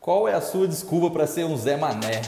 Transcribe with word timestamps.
Qual 0.00 0.26
é 0.26 0.32
a 0.32 0.40
sua 0.40 0.66
desculpa 0.66 1.10
para 1.10 1.26
ser 1.26 1.44
um 1.44 1.54
Zé 1.58 1.76
Mané? 1.76 2.22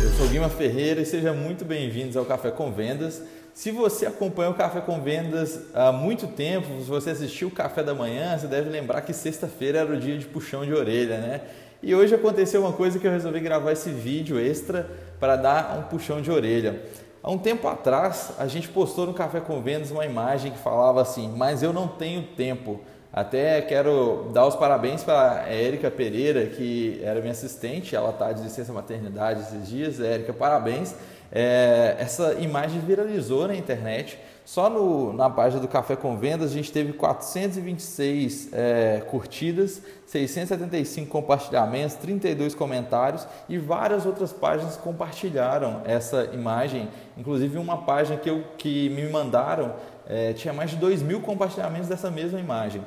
Eu 0.00 0.10
sou 0.16 0.28
Guima 0.28 0.48
Ferreira 0.48 1.00
e 1.00 1.04
sejam 1.04 1.34
muito 1.34 1.64
bem-vindos 1.64 2.16
ao 2.16 2.24
Café 2.24 2.52
com 2.52 2.70
Vendas. 2.70 3.20
Se 3.52 3.72
você 3.72 4.06
acompanha 4.06 4.50
o 4.50 4.54
Café 4.54 4.80
com 4.80 5.00
Vendas 5.00 5.60
há 5.74 5.90
muito 5.90 6.28
tempo, 6.28 6.68
se 6.78 6.88
você 6.88 7.10
assistiu 7.10 7.48
o 7.48 7.50
Café 7.50 7.82
da 7.82 7.92
Manhã, 7.92 8.38
você 8.38 8.46
deve 8.46 8.70
lembrar 8.70 9.00
que 9.00 9.12
sexta-feira 9.12 9.80
era 9.80 9.92
o 9.92 9.98
dia 9.98 10.16
de 10.16 10.26
puxão 10.26 10.64
de 10.64 10.72
orelha, 10.72 11.18
né? 11.18 11.40
E 11.82 11.96
hoje 11.96 12.14
aconteceu 12.14 12.60
uma 12.60 12.74
coisa 12.74 12.96
que 13.00 13.08
eu 13.08 13.10
resolvi 13.10 13.40
gravar 13.40 13.72
esse 13.72 13.90
vídeo 13.90 14.38
extra 14.38 14.88
para 15.18 15.34
dar 15.34 15.76
um 15.76 15.82
puxão 15.88 16.22
de 16.22 16.30
orelha. 16.30 16.80
Há 17.24 17.32
um 17.32 17.38
tempo 17.38 17.66
atrás, 17.66 18.34
a 18.38 18.46
gente 18.46 18.68
postou 18.68 19.04
no 19.04 19.12
Café 19.12 19.40
com 19.40 19.60
Vendas 19.60 19.90
uma 19.90 20.06
imagem 20.06 20.52
que 20.52 20.58
falava 20.58 21.02
assim: 21.02 21.28
Mas 21.36 21.60
eu 21.60 21.72
não 21.72 21.88
tenho 21.88 22.22
tempo. 22.22 22.80
Até 23.16 23.62
quero 23.62 24.28
dar 24.34 24.46
os 24.46 24.54
parabéns 24.56 25.02
para 25.02 25.44
a 25.44 25.48
Érica 25.48 25.90
Pereira, 25.90 26.44
que 26.48 27.00
era 27.02 27.18
minha 27.18 27.32
assistente, 27.32 27.96
ela 27.96 28.10
está 28.10 28.30
de 28.30 28.42
licença 28.42 28.74
maternidade 28.74 29.40
esses 29.40 29.66
dias. 29.66 29.98
Érica, 29.98 30.34
parabéns. 30.34 30.94
É, 31.32 31.96
essa 31.98 32.34
imagem 32.34 32.78
viralizou 32.78 33.48
na 33.48 33.56
internet. 33.56 34.18
Só 34.44 34.68
no, 34.68 35.14
na 35.14 35.30
página 35.30 35.62
do 35.62 35.66
Café 35.66 35.96
com 35.96 36.18
Vendas 36.18 36.50
a 36.50 36.54
gente 36.54 36.70
teve 36.70 36.92
426 36.92 38.50
é, 38.52 39.02
curtidas, 39.08 39.80
675 40.04 41.10
compartilhamentos, 41.10 41.96
32 41.96 42.54
comentários 42.54 43.26
e 43.48 43.56
várias 43.56 44.04
outras 44.04 44.30
páginas 44.30 44.76
compartilharam 44.76 45.80
essa 45.86 46.28
imagem. 46.34 46.90
Inclusive 47.16 47.56
uma 47.56 47.78
página 47.78 48.18
que, 48.18 48.28
eu, 48.28 48.44
que 48.58 48.90
me 48.90 49.08
mandaram 49.08 49.74
é, 50.06 50.34
tinha 50.34 50.52
mais 50.52 50.68
de 50.68 50.76
2 50.76 51.00
mil 51.02 51.22
compartilhamentos 51.22 51.88
dessa 51.88 52.10
mesma 52.10 52.38
imagem. 52.38 52.82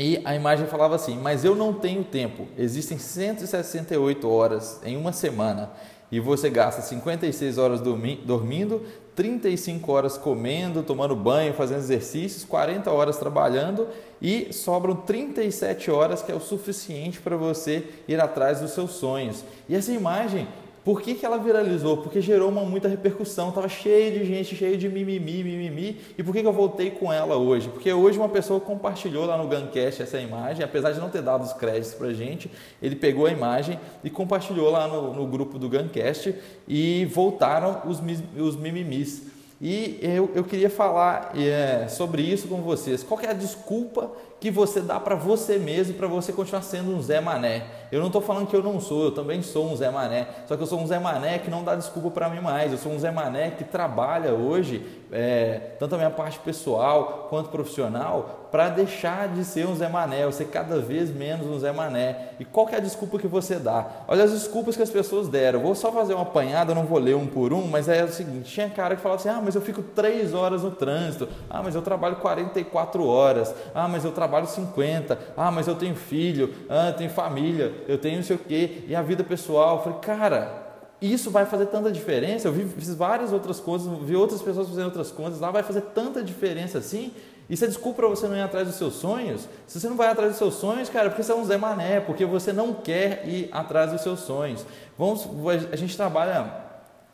E 0.00 0.18
a 0.24 0.34
imagem 0.34 0.66
falava 0.66 0.94
assim: 0.94 1.18
Mas 1.18 1.44
eu 1.44 1.54
não 1.54 1.74
tenho 1.74 2.02
tempo. 2.02 2.48
Existem 2.56 2.98
168 2.98 4.28
horas 4.28 4.80
em 4.82 4.96
uma 4.96 5.12
semana 5.12 5.70
e 6.10 6.18
você 6.18 6.48
gasta 6.48 6.80
56 6.80 7.58
horas 7.58 7.80
dormindo, 7.80 8.82
35 9.14 9.92
horas 9.92 10.16
comendo, 10.16 10.82
tomando 10.82 11.14
banho, 11.14 11.52
fazendo 11.52 11.78
exercícios, 11.78 12.44
40 12.44 12.90
horas 12.90 13.18
trabalhando 13.18 13.86
e 14.20 14.52
sobram 14.52 14.96
37 14.96 15.90
horas 15.90 16.22
que 16.22 16.32
é 16.32 16.34
o 16.34 16.40
suficiente 16.40 17.20
para 17.20 17.36
você 17.36 17.86
ir 18.08 18.18
atrás 18.18 18.60
dos 18.60 18.70
seus 18.72 18.92
sonhos. 18.92 19.44
E 19.68 19.76
essa 19.76 19.92
imagem 19.92 20.48
por 20.84 21.02
que, 21.02 21.14
que 21.14 21.26
ela 21.26 21.36
viralizou? 21.36 21.98
Porque 21.98 22.20
gerou 22.20 22.48
uma 22.48 22.62
muita 22.62 22.88
repercussão, 22.88 23.50
estava 23.50 23.68
cheio 23.68 24.18
de 24.18 24.24
gente, 24.24 24.56
cheio 24.56 24.78
de 24.78 24.88
mimimi, 24.88 25.44
mimimi. 25.44 26.00
E 26.16 26.22
por 26.22 26.32
que, 26.32 26.40
que 26.40 26.46
eu 26.46 26.52
voltei 26.52 26.90
com 26.90 27.12
ela 27.12 27.36
hoje? 27.36 27.68
Porque 27.68 27.92
hoje 27.92 28.18
uma 28.18 28.28
pessoa 28.28 28.58
compartilhou 28.58 29.26
lá 29.26 29.36
no 29.36 29.46
Guncast 29.46 30.02
essa 30.02 30.18
imagem, 30.18 30.64
apesar 30.64 30.92
de 30.92 31.00
não 31.00 31.10
ter 31.10 31.20
dado 31.20 31.44
os 31.44 31.52
créditos 31.52 31.94
para 31.94 32.12
gente, 32.14 32.50
ele 32.82 32.96
pegou 32.96 33.26
a 33.26 33.30
imagem 33.30 33.78
e 34.02 34.08
compartilhou 34.08 34.70
lá 34.70 34.88
no, 34.88 35.12
no 35.12 35.26
grupo 35.26 35.58
do 35.58 35.68
Guncast 35.68 36.34
e 36.66 37.04
voltaram 37.06 37.82
os, 37.86 38.00
os 38.38 38.56
mimimis. 38.56 39.29
E 39.60 39.98
eu, 40.00 40.30
eu 40.34 40.42
queria 40.42 40.70
falar 40.70 41.32
é, 41.36 41.86
sobre 41.86 42.22
isso 42.22 42.48
com 42.48 42.62
vocês. 42.62 43.02
Qual 43.02 43.20
é 43.20 43.28
a 43.28 43.34
desculpa 43.34 44.10
que 44.40 44.50
você 44.50 44.80
dá 44.80 44.98
para 44.98 45.14
você 45.14 45.58
mesmo 45.58 45.92
para 45.94 46.06
você 46.06 46.32
continuar 46.32 46.62
sendo 46.62 46.90
um 46.96 47.02
Zé 47.02 47.20
Mané? 47.20 47.64
Eu 47.92 48.00
não 48.00 48.06
estou 48.06 48.22
falando 48.22 48.46
que 48.46 48.56
eu 48.56 48.62
não 48.62 48.80
sou, 48.80 49.04
eu 49.04 49.10
também 49.10 49.42
sou 49.42 49.70
um 49.70 49.76
Zé 49.76 49.90
Mané. 49.90 50.28
Só 50.46 50.56
que 50.56 50.62
eu 50.62 50.66
sou 50.66 50.80
um 50.80 50.86
Zé 50.86 50.98
Mané 50.98 51.40
que 51.40 51.50
não 51.50 51.62
dá 51.62 51.74
desculpa 51.74 52.10
para 52.10 52.30
mim 52.30 52.40
mais. 52.40 52.72
Eu 52.72 52.78
sou 52.78 52.90
um 52.90 52.98
Zé 52.98 53.10
Mané 53.10 53.50
que 53.50 53.64
trabalha 53.64 54.32
hoje, 54.32 54.82
é, 55.12 55.72
tanto 55.78 55.94
a 55.94 55.98
minha 55.98 56.10
parte 56.10 56.38
pessoal 56.38 57.26
quanto 57.28 57.50
profissional, 57.50 58.48
para 58.50 58.68
deixar 58.68 59.28
de 59.28 59.44
ser 59.44 59.66
um 59.66 59.76
Zé 59.76 59.88
Mané, 59.88 60.24
eu 60.24 60.32
ser 60.32 60.46
cada 60.46 60.80
vez 60.80 61.14
menos 61.14 61.46
um 61.46 61.58
Zé 61.58 61.70
Mané. 61.70 62.30
E 62.40 62.44
qual 62.44 62.68
é 62.70 62.76
a 62.76 62.80
desculpa 62.80 63.18
que 63.18 63.26
você 63.26 63.56
dá? 63.56 63.86
Olha 64.08 64.24
as 64.24 64.32
desculpas 64.32 64.76
que 64.76 64.82
as 64.82 64.90
pessoas 64.90 65.28
deram. 65.28 65.60
Eu 65.60 65.64
vou 65.64 65.74
só 65.74 65.92
fazer 65.92 66.14
uma 66.14 66.22
apanhada, 66.22 66.74
não 66.74 66.84
vou 66.84 66.98
ler 66.98 67.14
um 67.14 67.26
por 67.26 67.52
um, 67.52 67.66
mas 67.66 67.88
é 67.88 68.02
o 68.02 68.08
seguinte: 68.08 68.50
tinha 68.50 68.68
cara 68.70 68.96
que 68.96 69.02
falava 69.02 69.20
assim, 69.20 69.28
ah, 69.28 69.40
mas 69.42 69.49
eu 69.54 69.60
fico 69.60 69.82
três 69.82 70.34
horas 70.34 70.62
no 70.62 70.70
trânsito, 70.70 71.28
ah, 71.48 71.62
mas 71.62 71.74
eu 71.74 71.82
trabalho 71.82 72.16
44 72.16 73.06
horas, 73.06 73.54
ah, 73.74 73.88
mas 73.88 74.04
eu 74.04 74.12
trabalho 74.12 74.46
50, 74.46 75.18
ah, 75.36 75.50
mas 75.50 75.66
eu 75.66 75.74
tenho 75.74 75.94
filho, 75.94 76.54
ah, 76.68 76.88
eu 76.88 76.94
tenho 76.94 77.10
família, 77.10 77.72
eu 77.86 77.98
tenho 77.98 78.16
não 78.16 78.22
sei 78.22 78.36
o 78.36 78.38
quê, 78.38 78.84
e 78.86 78.94
a 78.94 79.02
vida 79.02 79.24
pessoal. 79.24 79.76
Eu 79.76 79.82
falei, 79.82 79.98
cara, 80.00 80.70
isso 81.00 81.30
vai 81.30 81.46
fazer 81.46 81.66
tanta 81.66 81.90
diferença. 81.90 82.48
Eu 82.48 82.52
vi, 82.52 82.64
fiz 82.64 82.94
várias 82.94 83.32
outras 83.32 83.58
coisas, 83.58 83.88
vi 84.02 84.14
outras 84.14 84.42
pessoas 84.42 84.68
fazendo 84.68 84.86
outras 84.86 85.10
coisas, 85.10 85.40
lá 85.40 85.50
vai 85.50 85.62
fazer 85.62 85.82
tanta 85.94 86.22
diferença 86.22 86.78
assim. 86.78 87.12
Isso 87.48 87.64
é 87.64 87.66
desculpa 87.66 88.06
você 88.06 88.28
não 88.28 88.36
ir 88.36 88.42
atrás 88.42 88.68
dos 88.68 88.76
seus 88.76 88.94
sonhos? 88.94 89.48
Se 89.66 89.80
você 89.80 89.88
não 89.88 89.96
vai 89.96 90.08
atrás 90.08 90.30
dos 90.30 90.38
seus 90.38 90.54
sonhos, 90.54 90.88
cara, 90.88 91.08
porque 91.10 91.22
você 91.22 91.32
é 91.32 91.34
um 91.34 91.44
Zé 91.44 91.56
Mané, 91.56 91.98
porque 91.98 92.24
você 92.24 92.52
não 92.52 92.72
quer 92.72 93.26
ir 93.26 93.48
atrás 93.50 93.90
dos 93.90 94.02
seus 94.02 94.20
sonhos. 94.20 94.64
Vamos, 94.96 95.28
a 95.72 95.74
gente 95.74 95.96
trabalha 95.96 96.69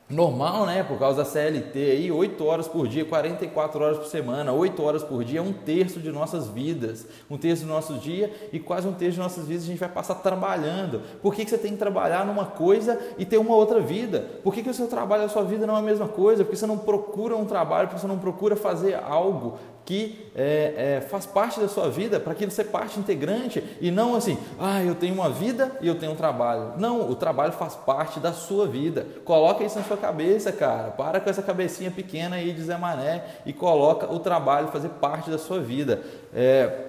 normal, 0.08 0.66
né? 0.66 0.84
Por 0.84 0.98
causa 0.98 1.18
da 1.18 1.24
CLT 1.24 1.78
aí, 1.78 2.12
8 2.12 2.44
horas 2.44 2.68
por 2.68 2.86
dia, 2.86 3.04
44 3.04 3.82
horas 3.82 3.98
por 3.98 4.06
semana, 4.06 4.52
8 4.52 4.82
horas 4.82 5.02
por 5.02 5.24
dia 5.24 5.40
é 5.40 5.42
um 5.42 5.52
terço 5.52 5.98
de 5.98 6.12
nossas 6.12 6.48
vidas, 6.48 7.06
um 7.28 7.36
terço 7.36 7.64
do 7.64 7.68
nosso 7.68 7.94
dia 7.94 8.32
e 8.52 8.60
quase 8.60 8.86
um 8.86 8.92
terço 8.92 9.14
de 9.14 9.20
nossas 9.20 9.46
vidas 9.46 9.64
a 9.64 9.66
gente 9.66 9.78
vai 9.78 9.88
passar 9.88 10.16
trabalhando. 10.16 11.02
Por 11.20 11.34
que, 11.34 11.44
que 11.44 11.50
você 11.50 11.58
tem 11.58 11.72
que 11.72 11.78
trabalhar 11.78 12.24
numa 12.24 12.46
coisa 12.46 12.98
e 13.18 13.24
ter 13.24 13.38
uma 13.38 13.54
outra 13.54 13.80
vida? 13.80 14.24
Por 14.44 14.54
que, 14.54 14.62
que 14.62 14.70
o 14.70 14.74
seu 14.74 14.86
trabalho 14.86 15.24
e 15.24 15.26
a 15.26 15.28
sua 15.28 15.42
vida 15.42 15.66
não 15.66 15.74
é 15.74 15.80
a 15.80 15.82
mesma 15.82 16.06
coisa? 16.06 16.44
Porque 16.44 16.56
você 16.56 16.66
não 16.66 16.78
procura 16.78 17.36
um 17.36 17.44
trabalho, 17.44 17.88
porque 17.88 18.00
você 18.00 18.06
não 18.06 18.18
procura 18.18 18.54
fazer 18.54 18.94
algo 18.94 19.58
que 19.86 20.28
é, 20.34 20.96
é, 20.96 21.00
faz 21.00 21.24
parte 21.24 21.60
da 21.60 21.68
sua 21.68 21.88
vida, 21.88 22.18
para 22.18 22.34
que 22.34 22.44
você 22.44 22.64
parte 22.64 22.98
integrante 22.98 23.62
e 23.80 23.92
não 23.92 24.16
assim, 24.16 24.36
ah, 24.58 24.82
eu 24.82 24.96
tenho 24.96 25.14
uma 25.14 25.30
vida 25.30 25.78
e 25.80 25.86
eu 25.86 25.94
tenho 25.94 26.12
um 26.12 26.16
trabalho. 26.16 26.72
Não, 26.76 27.08
o 27.08 27.14
trabalho 27.14 27.52
faz 27.52 27.76
parte 27.76 28.18
da 28.18 28.32
sua 28.32 28.66
vida. 28.66 29.06
Coloca 29.24 29.62
isso 29.62 29.78
na 29.78 29.84
sua 29.84 29.95
cabeça, 29.96 30.52
cara. 30.52 30.90
Para 30.90 31.20
com 31.20 31.30
essa 31.30 31.42
cabecinha 31.42 31.90
pequena 31.90 32.36
aí 32.36 32.52
de 32.52 32.62
Zé 32.62 32.76
Mané 32.76 33.24
e 33.44 33.52
coloca 33.52 34.12
o 34.12 34.18
trabalho 34.18 34.68
fazer 34.68 34.88
parte 34.88 35.30
da 35.30 35.38
sua 35.38 35.60
vida. 35.60 36.02
É, 36.34 36.86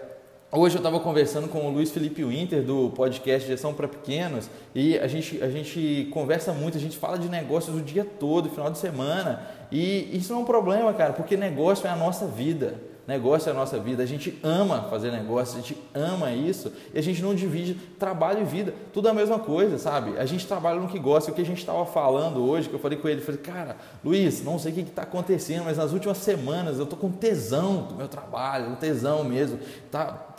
Hoje 0.49 0.75
eu 0.75 0.79
estava 0.79 0.97
conversando 1.01 1.49
com 1.49 1.67
o 1.67 1.69
Luiz 1.69 1.91
Felipe 1.91 2.23
Winter 2.23 2.63
do 2.63 2.89
podcast 2.95 3.45
Gestão 3.45 3.73
para 3.73 3.85
Pequenos 3.85 4.49
e 4.73 4.97
a 4.97 5.05
gente, 5.05 5.43
a 5.43 5.49
gente 5.49 6.07
conversa 6.13 6.53
muito, 6.53 6.77
a 6.77 6.79
gente 6.79 6.97
fala 6.97 7.19
de 7.19 7.27
negócios 7.27 7.75
o 7.75 7.81
dia 7.81 8.05
todo, 8.05 8.49
final 8.49 8.71
de 8.71 8.77
semana 8.77 9.45
e 9.71 10.15
isso 10.15 10.33
é 10.33 10.35
um 10.35 10.45
problema, 10.45 10.93
cara, 10.93 11.13
porque 11.13 11.35
negócio 11.35 11.87
é 11.87 11.89
a 11.89 11.95
nossa 11.95 12.25
vida. 12.25 12.75
Negócio 13.07 13.47
é 13.47 13.53
a 13.53 13.55
nossa 13.55 13.79
vida, 13.79 14.03
a 14.03 14.05
gente 14.05 14.37
ama 14.43 14.81
fazer 14.89 15.11
negócio, 15.11 15.57
a 15.57 15.61
gente 15.61 15.77
ama 15.93 16.33
isso 16.33 16.73
e 16.93 16.99
a 16.99 17.01
gente 17.01 17.21
não 17.21 17.33
divide 17.33 17.73
trabalho 17.97 18.41
e 18.41 18.43
vida, 18.43 18.73
tudo 18.91 19.07
é 19.07 19.11
a 19.11 19.13
mesma 19.13 19.39
coisa, 19.39 19.77
sabe? 19.77 20.17
A 20.19 20.25
gente 20.25 20.45
trabalha 20.45 20.77
no 20.77 20.89
que 20.89 20.99
gosta. 20.99 21.31
O 21.31 21.33
que 21.33 21.41
a 21.41 21.45
gente 21.45 21.59
estava 21.59 21.85
falando 21.85 22.43
hoje, 22.43 22.67
que 22.67 22.75
eu 22.75 22.79
falei 22.79 22.97
com 22.97 23.07
ele, 23.07 23.21
falei, 23.21 23.39
cara, 23.39 23.77
Luiz, 24.03 24.43
não 24.43 24.59
sei 24.59 24.73
o 24.73 24.75
que 24.75 24.81
está 24.81 25.03
acontecendo, 25.03 25.63
mas 25.63 25.77
nas 25.77 25.93
últimas 25.93 26.17
semanas 26.17 26.79
eu 26.79 26.83
estou 26.83 26.99
com 26.99 27.09
tesão 27.09 27.83
do 27.83 27.95
meu 27.95 28.09
trabalho, 28.09 28.71
um 28.71 28.75
tesão 28.75 29.23
mesmo, 29.23 29.57
tá, 29.89 30.35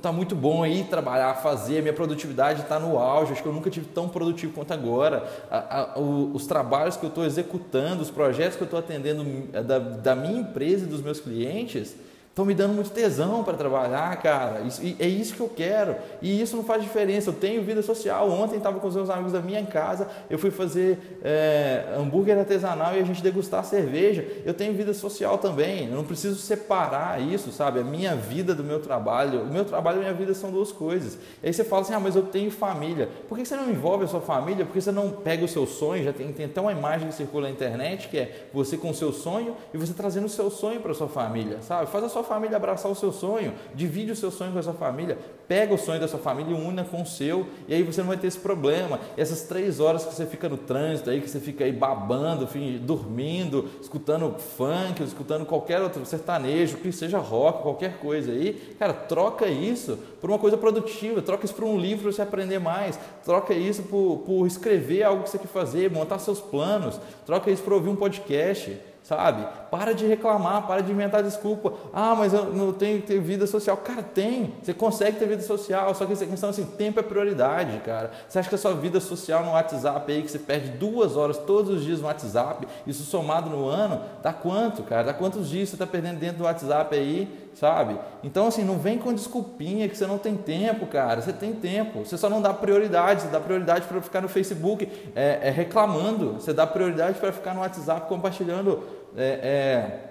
tá 0.00 0.10
muito 0.10 0.34
bom 0.34 0.62
aí 0.62 0.84
trabalhar, 0.84 1.34
fazer, 1.34 1.82
minha 1.82 1.92
produtividade 1.92 2.62
está 2.62 2.78
no 2.78 2.98
auge, 2.98 3.32
acho 3.32 3.42
que 3.42 3.48
eu 3.48 3.52
nunca 3.52 3.68
tive 3.68 3.86
tão 3.86 4.08
produtivo 4.08 4.52
quanto 4.52 4.72
agora. 4.72 5.28
A, 5.50 5.80
a, 5.80 5.98
o, 5.98 6.34
os 6.34 6.46
trabalhos 6.46 6.96
que 6.96 7.04
eu 7.04 7.08
estou 7.08 7.24
executando, 7.24 8.02
os 8.02 8.10
projetos 8.10 8.56
que 8.56 8.62
eu 8.62 8.66
estou 8.66 8.78
atendendo 8.78 9.24
da, 9.62 9.78
da 9.78 10.16
minha 10.16 10.40
empresa 10.40 10.84
e 10.84 10.88
dos 10.88 11.02
meus 11.02 11.20
clientes, 11.20 11.96
Estão 12.38 12.46
me 12.46 12.54
dando 12.54 12.72
muito 12.72 12.90
tesão 12.90 13.42
para 13.42 13.54
trabalhar, 13.54 14.16
cara. 14.22 14.60
Isso, 14.60 14.80
é 15.00 15.08
isso 15.08 15.34
que 15.34 15.40
eu 15.40 15.48
quero. 15.48 15.96
E 16.22 16.40
isso 16.40 16.56
não 16.56 16.62
faz 16.62 16.80
diferença. 16.80 17.30
Eu 17.30 17.34
tenho 17.34 17.64
vida 17.64 17.82
social. 17.82 18.30
Ontem 18.30 18.58
estava 18.58 18.78
com 18.78 18.86
os 18.86 18.94
meus 18.94 19.10
amigos 19.10 19.32
da 19.32 19.40
minha 19.40 19.66
casa. 19.66 20.06
Eu 20.30 20.38
fui 20.38 20.52
fazer 20.52 21.18
é, 21.24 21.86
hambúrguer 21.98 22.38
artesanal 22.38 22.94
e 22.94 23.00
a 23.00 23.02
gente 23.02 23.20
degustar 23.24 23.64
cerveja. 23.64 24.24
Eu 24.46 24.54
tenho 24.54 24.72
vida 24.72 24.94
social 24.94 25.36
também. 25.38 25.88
Eu 25.88 25.96
não 25.96 26.04
preciso 26.04 26.36
separar 26.36 27.20
isso, 27.20 27.50
sabe? 27.50 27.80
A 27.80 27.82
minha 27.82 28.14
vida 28.14 28.54
do 28.54 28.62
meu 28.62 28.78
trabalho. 28.78 29.42
O 29.42 29.52
meu 29.52 29.64
trabalho 29.64 29.96
e 29.96 30.02
a 30.02 30.02
minha 30.02 30.14
vida 30.14 30.32
são 30.32 30.52
duas 30.52 30.70
coisas. 30.70 31.18
E 31.42 31.48
aí 31.48 31.52
você 31.52 31.64
fala 31.64 31.82
assim: 31.82 31.94
ah, 31.94 31.98
mas 31.98 32.14
eu 32.14 32.22
tenho 32.22 32.52
família. 32.52 33.08
Por 33.28 33.36
que 33.36 33.44
você 33.44 33.56
não 33.56 33.68
envolve 33.68 34.04
a 34.04 34.06
sua 34.06 34.20
família? 34.20 34.64
Por 34.64 34.74
que 34.74 34.80
você 34.80 34.92
não 34.92 35.10
pega 35.10 35.44
o 35.44 35.48
seu 35.48 35.66
sonho? 35.66 36.04
Já 36.04 36.12
tem, 36.12 36.32
tem 36.32 36.46
até 36.46 36.60
uma 36.60 36.70
imagem 36.70 37.08
que 37.08 37.14
circula 37.16 37.48
na 37.48 37.50
internet 37.50 38.06
que 38.06 38.16
é 38.16 38.46
você 38.54 38.76
com 38.76 38.90
o 38.90 38.94
seu 38.94 39.12
sonho 39.12 39.56
e 39.74 39.76
você 39.76 39.92
trazendo 39.92 40.26
o 40.26 40.30
seu 40.30 40.48
sonho 40.52 40.78
para 40.78 40.94
sua 40.94 41.08
família, 41.08 41.58
sabe? 41.62 41.90
Faz 41.90 42.04
a 42.04 42.08
sua 42.08 42.27
família 42.28 42.56
abraçar 42.56 42.90
o 42.90 42.94
seu 42.94 43.10
sonho, 43.10 43.54
divide 43.74 44.12
o 44.12 44.16
seu 44.16 44.30
sonho 44.30 44.52
com 44.52 44.58
a 44.58 44.62
sua 44.62 44.74
família, 44.74 45.18
pega 45.48 45.74
o 45.74 45.78
sonho 45.78 45.98
da 45.98 46.06
sua 46.06 46.18
família 46.18 46.56
e 46.56 46.60
una 46.60 46.84
com 46.84 47.02
o 47.02 47.06
seu, 47.06 47.46
e 47.66 47.74
aí 47.74 47.82
você 47.82 48.00
não 48.00 48.08
vai 48.08 48.18
ter 48.18 48.26
esse 48.26 48.38
problema. 48.38 49.00
Essas 49.16 49.42
três 49.42 49.80
horas 49.80 50.04
que 50.04 50.14
você 50.14 50.26
fica 50.26 50.48
no 50.48 50.58
trânsito 50.58 51.10
aí, 51.10 51.20
que 51.20 51.28
você 51.28 51.40
fica 51.40 51.64
aí 51.64 51.72
babando, 51.72 52.46
dormindo, 52.80 53.68
escutando 53.80 54.38
funk, 54.38 55.02
escutando 55.02 55.46
qualquer 55.46 55.80
outro 55.80 56.04
sertanejo, 56.04 56.76
que 56.76 56.92
seja 56.92 57.18
rock, 57.18 57.62
qualquer 57.62 57.98
coisa 57.98 58.30
aí, 58.30 58.76
cara, 58.78 58.92
troca 58.92 59.46
isso 59.46 59.98
por 60.20 60.30
uma 60.30 60.38
coisa 60.38 60.56
produtiva, 60.56 61.22
troca 61.22 61.44
isso 61.44 61.54
por 61.54 61.64
um 61.64 61.78
livro 61.78 62.04
para 62.04 62.12
você 62.12 62.22
aprender 62.22 62.58
mais, 62.58 62.98
troca 63.24 63.54
isso 63.54 63.82
por, 63.84 64.22
por 64.26 64.46
escrever 64.46 65.02
algo 65.02 65.22
que 65.22 65.30
você 65.30 65.38
quer 65.38 65.48
fazer, 65.48 65.90
montar 65.90 66.18
seus 66.18 66.40
planos, 66.40 67.00
troca 67.24 67.50
isso 67.50 67.62
para 67.62 67.74
ouvir 67.74 67.88
um 67.88 67.96
podcast 67.96 68.78
sabe? 69.08 69.46
Para 69.70 69.94
de 69.94 70.06
reclamar, 70.06 70.66
para 70.66 70.82
de 70.82 70.92
inventar 70.92 71.22
desculpa. 71.22 71.72
Ah, 71.94 72.14
mas 72.14 72.34
eu 72.34 72.52
não 72.52 72.74
tenho 72.74 73.00
que 73.00 73.06
ter 73.06 73.18
vida 73.18 73.46
social. 73.46 73.78
Cara, 73.78 74.02
tem. 74.02 74.52
Você 74.62 74.74
consegue 74.74 75.18
ter 75.18 75.26
vida 75.26 75.40
social, 75.40 75.94
só 75.94 76.04
que 76.04 76.12
essa 76.12 76.26
questão 76.26 76.50
assim, 76.50 76.66
tempo 76.66 77.00
é 77.00 77.02
prioridade, 77.02 77.80
cara. 77.86 78.10
Você 78.28 78.38
acha 78.38 78.50
que 78.50 78.54
a 78.54 78.58
sua 78.58 78.74
vida 78.74 79.00
social 79.00 79.42
no 79.46 79.52
WhatsApp 79.52 80.12
aí, 80.12 80.22
que 80.22 80.30
você 80.30 80.38
perde 80.38 80.72
duas 80.72 81.16
horas 81.16 81.38
todos 81.38 81.78
os 81.78 81.84
dias 81.84 82.00
no 82.00 82.06
WhatsApp, 82.06 82.68
isso 82.86 83.02
somado 83.02 83.48
no 83.48 83.66
ano, 83.66 84.02
dá 84.22 84.30
quanto, 84.30 84.82
cara? 84.82 85.04
Dá 85.04 85.14
quantos 85.14 85.48
dias 85.48 85.70
você 85.70 85.76
está 85.76 85.86
perdendo 85.86 86.18
dentro 86.18 86.38
do 86.38 86.44
WhatsApp 86.44 86.94
aí, 86.94 87.48
sabe? 87.54 87.98
Então, 88.22 88.46
assim, 88.46 88.62
não 88.62 88.78
vem 88.78 88.98
com 88.98 89.12
desculpinha 89.14 89.88
que 89.88 89.96
você 89.96 90.06
não 90.06 90.18
tem 90.18 90.36
tempo, 90.36 90.86
cara. 90.86 91.22
Você 91.22 91.32
tem 91.32 91.54
tempo. 91.54 92.04
Você 92.04 92.18
só 92.18 92.28
não 92.28 92.42
dá 92.42 92.52
prioridade. 92.52 93.22
Você 93.22 93.28
dá 93.28 93.40
prioridade 93.40 93.86
para 93.86 94.02
ficar 94.02 94.20
no 94.20 94.28
Facebook 94.28 94.86
é, 95.16 95.40
é, 95.44 95.50
reclamando. 95.50 96.34
Você 96.34 96.52
dá 96.52 96.66
prioridade 96.66 97.18
para 97.18 97.32
ficar 97.32 97.54
no 97.54 97.60
WhatsApp 97.60 98.06
compartilhando 98.06 98.97
é, 99.16 99.24
é, 99.42 100.08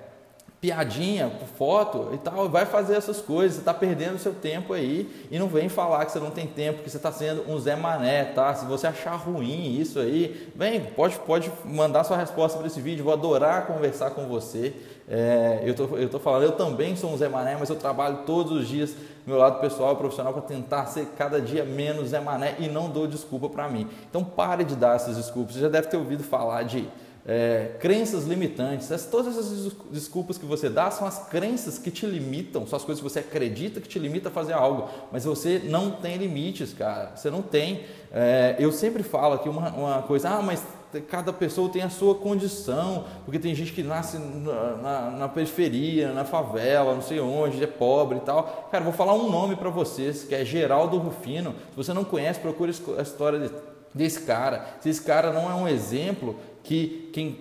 piadinha, 0.59 1.31
foto 1.57 2.09
e 2.13 2.17
tal, 2.17 2.49
vai 2.49 2.65
fazer 2.65 2.95
essas 2.95 3.21
coisas, 3.21 3.53
você 3.53 3.59
está 3.59 3.73
perdendo 3.73 4.17
seu 4.17 4.33
tempo 4.33 4.73
aí 4.73 5.27
e 5.29 5.37
não 5.37 5.47
vem 5.47 5.69
falar 5.69 6.03
que 6.05 6.11
você 6.11 6.19
não 6.19 6.31
tem 6.31 6.47
tempo, 6.47 6.81
que 6.81 6.89
você 6.89 6.97
está 6.97 7.11
sendo 7.11 7.49
um 7.49 7.59
Zé 7.59 7.75
Mané, 7.75 8.25
tá? 8.25 8.53
Se 8.55 8.65
você 8.65 8.87
achar 8.87 9.15
ruim 9.15 9.79
isso 9.79 9.99
aí, 9.99 10.51
vem, 10.55 10.81
pode, 10.81 11.17
pode 11.19 11.51
mandar 11.63 12.03
sua 12.03 12.17
resposta 12.17 12.57
para 12.57 12.67
esse 12.67 12.81
vídeo, 12.81 13.03
vou 13.03 13.13
adorar 13.13 13.67
conversar 13.67 14.11
com 14.11 14.25
você. 14.25 14.73
É, 15.09 15.61
eu, 15.63 15.73
tô, 15.73 15.95
eu 15.95 16.09
tô 16.09 16.19
falando, 16.19 16.43
eu 16.43 16.51
também 16.53 16.95
sou 16.95 17.11
um 17.11 17.17
Zé 17.17 17.29
Mané, 17.29 17.55
mas 17.57 17.69
eu 17.69 17.75
trabalho 17.75 18.23
todos 18.25 18.51
os 18.51 18.67
dias 18.67 18.95
meu 19.27 19.37
lado 19.37 19.59
pessoal 19.59 19.93
e 19.93 19.95
profissional 19.97 20.31
para 20.31 20.41
tentar 20.41 20.85
ser 20.85 21.05
cada 21.17 21.41
dia 21.41 21.65
menos 21.65 22.09
Zé 22.09 22.19
Mané 22.21 22.55
e 22.59 22.69
não 22.69 22.89
dou 22.89 23.05
desculpa 23.05 23.49
para 23.49 23.67
mim. 23.67 23.87
Então 24.09 24.23
pare 24.23 24.63
de 24.63 24.73
dar 24.73 24.95
essas 24.95 25.17
desculpas. 25.17 25.55
Você 25.55 25.61
já 25.61 25.67
deve 25.67 25.87
ter 25.87 25.97
ouvido 25.97 26.23
falar 26.23 26.63
de 26.63 26.87
é, 27.27 27.75
crenças 27.79 28.23
limitantes. 28.23 28.89
Essas, 28.89 29.09
todas 29.09 29.37
essas 29.37 29.73
desculpas 29.91 30.37
que 30.37 30.45
você 30.45 30.69
dá 30.69 30.89
são 30.89 31.05
as 31.05 31.27
crenças 31.27 31.77
que 31.77 31.91
te 31.91 32.05
limitam, 32.05 32.65
são 32.65 32.77
as 32.77 32.85
coisas 32.85 33.03
que 33.03 33.09
você 33.09 33.19
acredita 33.19 33.81
que 33.81 33.87
te 33.87 33.99
limita 33.99 34.29
a 34.29 34.31
fazer 34.31 34.53
algo, 34.53 34.89
mas 35.11 35.25
você 35.25 35.61
não 35.65 35.91
tem 35.91 36.15
limites, 36.15 36.73
cara. 36.73 37.15
Você 37.15 37.29
não 37.29 37.41
tem. 37.41 37.81
É, 38.11 38.55
eu 38.57 38.71
sempre 38.71 39.03
falo 39.03 39.33
aqui 39.33 39.49
uma, 39.49 39.69
uma 39.71 40.01
coisa, 40.03 40.29
ah, 40.29 40.41
mas 40.41 40.63
cada 41.09 41.33
pessoa 41.33 41.69
tem 41.69 41.81
a 41.81 41.89
sua 41.89 42.15
condição, 42.15 43.03
porque 43.25 43.37
tem 43.37 43.53
gente 43.53 43.73
que 43.73 43.83
nasce 43.83 44.17
na, 44.17 44.75
na, 44.77 45.11
na, 45.11 45.29
periferia, 45.29 46.13
na 46.13 46.23
favela, 46.23 46.93
não 46.93 47.01
sei 47.01 47.19
onde, 47.19 47.61
é 47.61 47.67
pobre 47.67 48.19
e 48.19 48.21
tal. 48.21 48.69
Cara, 48.71 48.83
vou 48.85 48.93
falar 48.93 49.13
um 49.13 49.29
nome 49.29 49.57
para 49.57 49.69
vocês, 49.69 50.23
que 50.23 50.33
é 50.33 50.45
Geraldo 50.45 50.97
Rufino. 50.97 51.53
Se 51.71 51.75
você 51.75 51.93
não 51.93 52.05
conhece, 52.05 52.39
procure 52.39 52.73
a 52.97 53.01
história 53.01 53.51
desse 53.97 54.21
cara. 54.21 54.65
Se 54.79 54.89
esse 54.89 55.01
cara 55.01 55.33
não 55.33 55.51
é 55.51 55.55
um 55.55 55.67
exemplo, 55.67 56.39
que 56.63 57.09
quem 57.11 57.39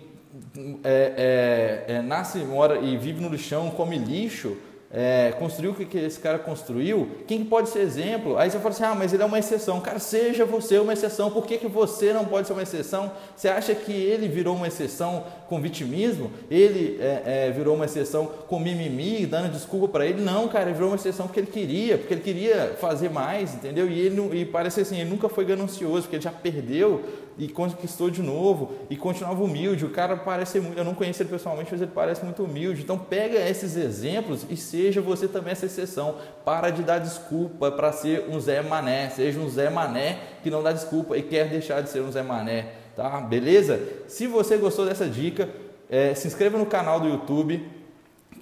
é, 0.83 1.85
é, 1.89 1.95
é, 1.95 2.03
nasce, 2.03 2.39
mora 2.39 2.79
e 2.79 2.97
vive 2.97 3.21
no 3.21 3.29
lixão, 3.29 3.71
come 3.71 3.99
lixo, 3.99 4.57
é, 4.91 5.35
construiu 5.39 5.73
o 5.73 5.75
que 5.75 5.99
esse 5.99 6.19
cara 6.21 6.39
construiu, 6.39 7.09
quem 7.27 7.45
pode 7.45 7.69
ser 7.69 7.81
exemplo? 7.81 8.39
Aí 8.39 8.51
você 8.51 8.59
fala 8.59 8.71
assim, 8.71 8.85
ah, 8.85 8.95
mas 8.95 9.13
ele 9.13 9.23
é 9.23 9.27
uma 9.27 9.39
exceção. 9.39 9.81
Cara, 9.81 9.99
seja 9.99 10.45
você 10.45 10.79
uma 10.79 10.93
exceção. 10.93 11.31
Por 11.31 11.45
que, 11.45 11.59
que 11.59 11.67
você 11.67 12.13
não 12.13 12.25
pode 12.25 12.47
ser 12.47 12.53
uma 12.53 12.63
exceção? 12.63 13.11
Você 13.35 13.49
acha 13.49 13.75
que 13.75 13.93
ele 13.93 14.29
virou 14.29 14.55
uma 14.55 14.69
exceção 14.69 15.25
com 15.49 15.61
vitimismo? 15.61 16.31
Ele 16.51 16.99
é, 17.01 17.49
é, 17.49 17.51
virou 17.51 17.75
uma 17.75 17.85
exceção 17.85 18.27
com 18.27 18.61
mimimi, 18.61 19.27
dando 19.27 19.51
desculpa 19.51 19.89
para 19.89 20.07
ele? 20.07 20.23
Não, 20.23 20.49
cara, 20.49 20.67
ele 20.67 20.75
virou 20.75 20.91
uma 20.91 20.97
exceção 20.97 21.27
porque 21.27 21.41
ele 21.41 21.49
queria, 21.49 21.99
porque 21.99 22.15
ele 22.15 22.23
queria 22.23 22.77
fazer 22.81 23.11
mais, 23.11 23.55
entendeu? 23.55 23.91
E, 23.91 23.99
ele, 23.99 24.41
e 24.41 24.45
parece 24.45 24.81
assim, 24.81 25.01
ele 25.01 25.11
nunca 25.11 25.29
foi 25.29 25.45
ganancioso, 25.45 26.03
porque 26.03 26.17
ele 26.17 26.23
já 26.23 26.33
perdeu 26.33 27.03
e 27.39 27.49
conquistou 27.49 28.11
de 28.11 28.23
novo 28.23 28.73
e 28.89 28.97
continuava 28.97 29.43
humilde. 29.43 29.85
O 29.85 29.91
cara 29.91 30.17
parece 30.17 30.59
muito, 30.61 30.79
eu 30.79 30.85
não 30.85 30.95
conheço 30.95 31.23
ele 31.23 31.29
pessoalmente, 31.29 31.71
mas 31.71 31.83
ele 31.83 31.91
parece 31.95 32.25
muito 32.25 32.43
humilde. 32.43 32.83
Então 32.83 32.99
pega 32.99 33.39
esses 33.39 33.77
exemplos 33.77 34.47
e 34.49 34.57
seja 34.57 35.01
você 35.01 35.29
também 35.29 35.53
essa 35.53 35.67
exceção. 35.67 36.17
Para 36.45 36.71
de 36.71 36.83
dar 36.83 36.99
desculpa 36.99 37.71
para 37.71 37.93
ser 37.93 38.27
um 38.29 38.41
Zé 38.41 38.63
Mané, 38.63 39.11
seja 39.11 39.39
um 39.39 39.49
Zé 39.49 39.69
Mané 39.69 40.19
que 40.43 40.51
não 40.51 40.63
dá 40.63 40.73
desculpa 40.73 41.17
e 41.17 41.23
quer 41.23 41.49
deixar 41.49 41.83
de 41.83 41.91
ser 41.91 42.01
um 42.01 42.11
Zé 42.11 42.23
Mané, 42.23 42.73
tá? 42.95 43.21
Beleza? 43.21 43.81
Se 44.09 44.27
você 44.27 44.57
gostou 44.57 44.87
dessa 44.87 45.07
dica, 45.07 45.49
é, 45.91 46.15
se 46.15 46.27
inscreva 46.27 46.59
no 46.59 46.67
canal 46.67 47.01
do 47.01 47.09
YouTube. 47.09 47.69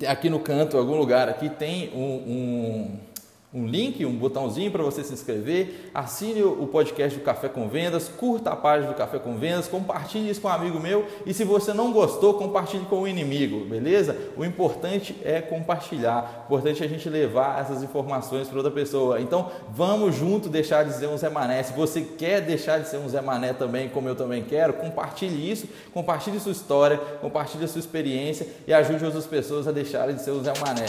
Aqui 0.07 0.29
no 0.29 0.41
canto, 0.41 0.77
em 0.77 0.81
algum 0.81 0.97
lugar 0.97 1.29
aqui 1.29 1.49
tem 1.49 1.91
um, 1.95 2.01
um 2.01 3.01
um 3.55 3.67
link, 3.67 4.05
um 4.05 4.17
botãozinho 4.17 4.73
para 4.73 4.83
você 4.83 5.05
se 5.05 5.13
inscrever, 5.13 5.91
assine 5.95 6.43
o 6.43 6.67
podcast 6.67 7.17
do 7.17 7.25
Café 7.25 7.49
com 7.49 7.69
Vendas, 7.69 8.09
curta 8.09 8.51
a 8.51 8.57
página 8.57 8.91
do 8.91 8.97
Café 8.97 9.21
com 9.21 9.37
Vendas, 9.37 9.69
compartilhe 9.69 10.29
isso 10.29 10.41
com 10.41 10.49
um 10.49 10.51
amigo 10.51 10.81
meu 10.81 11.07
e 11.25 11.33
se 11.33 11.45
você 11.45 11.73
não 11.73 11.93
gostou, 11.93 12.35
compartilhe 12.35 12.85
com 12.87 13.03
o 13.03 13.09
inimigo, 13.09 13.65
beleza? 13.65 14.17
O 14.37 14.45
importante 14.45 15.15
é 15.23 15.41
compartilhar, 15.41 16.47
o 16.51 16.53
importante 16.53 16.83
é 16.83 16.87
a 16.87 16.89
gente 16.89 17.09
levar 17.09 17.61
essas 17.61 17.81
informações 17.85 18.49
para 18.49 18.57
outra 18.57 18.73
pessoa. 18.73 19.21
Então, 19.21 19.51
vamos 19.71 20.17
junto 20.17 20.49
deixar 20.49 20.85
de 20.85 20.93
ser 20.93 21.07
um 21.07 21.17
Zé 21.17 21.29
Mané. 21.29 21.63
Se 21.63 21.73
você 21.75 22.01
quer 22.01 22.41
deixar 22.41 22.81
de 22.81 22.89
ser 22.89 22.97
um 22.97 23.09
Zé 23.09 23.21
Mané 23.21 23.53
também, 23.53 23.89
como 23.89 24.09
eu 24.09 24.17
também 24.17 24.43
quero, 24.43 24.73
compartilhe 24.73 25.49
isso, 25.49 25.69
compartilhe 25.93 26.41
sua 26.41 26.53
história, 26.53 26.99
compartilhe 27.21 27.69
sua 27.69 27.79
experiência 27.79 28.49
e 28.67 28.75
ajude 28.75 29.05
outras 29.05 29.27
pessoas 29.27 29.69
a 29.69 29.73
deixarem 29.73 30.17
de 30.17 30.23
ser 30.23 30.33
um 30.33 30.43
Zé 30.43 30.53
Mané. 30.61 30.87